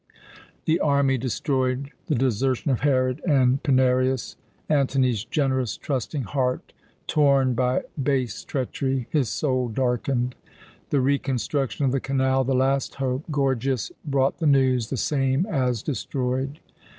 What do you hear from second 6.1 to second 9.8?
heart torn by base treachery, his soul